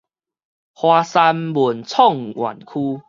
[0.73, 2.99] 華山文創園區